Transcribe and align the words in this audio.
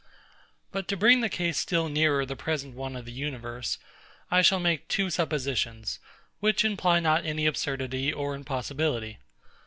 But 0.71 0.87
to 0.87 0.97
bring 0.97 1.19
the 1.21 1.29
case 1.29 1.59
still 1.59 1.87
nearer 1.87 2.25
the 2.25 2.35
present 2.35 2.73
one 2.73 2.95
of 2.95 3.05
the 3.05 3.11
universe, 3.11 3.77
I 4.31 4.41
shall 4.41 4.59
make 4.59 4.87
two 4.87 5.11
suppositions, 5.11 5.99
which 6.39 6.65
imply 6.65 6.99
not 6.99 7.23
any 7.23 7.45
absurdity 7.45 8.11
or 8.11 8.33
impossibility. 8.33 9.19